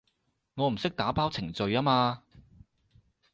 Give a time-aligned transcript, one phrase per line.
[0.55, 2.23] 我唔識打包程序吖嘛